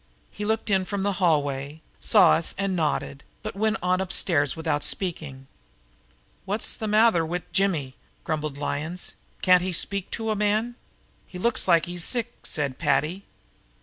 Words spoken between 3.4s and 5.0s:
but went on upstairs without